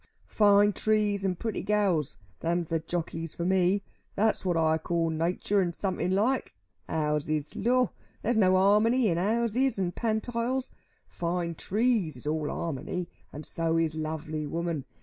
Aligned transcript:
Fine 0.25 0.73
trees 0.73 1.23
and 1.23 1.37
pretty 1.37 1.61
gals, 1.61 2.17
them's 2.39 2.69
the 2.69 2.79
jockeys 2.79 3.35
for 3.35 3.45
me. 3.45 3.83
That's 4.15 4.43
what 4.43 4.57
I 4.57 4.79
calls 4.79 5.13
natur' 5.13 5.61
and 5.61 5.75
something 5.75 6.09
like. 6.09 6.53
Houses! 6.87 7.55
Lor, 7.55 7.91
there's 8.23 8.35
no 8.35 8.53
harmony 8.57 9.09
in 9.09 9.19
houses 9.19 9.77
and 9.77 9.93
pantiles. 9.93 10.71
Fine 11.07 11.53
trees 11.53 12.17
is 12.17 12.25
all 12.25 12.49
harmony, 12.49 13.09
and 13.31 13.45
so 13.45 13.77
is 13.77 13.93
lovely 13.93 14.47
woman. 14.47 14.85